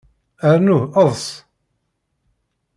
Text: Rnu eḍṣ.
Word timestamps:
Rnu 0.55 0.79
eḍṣ. 1.03 1.25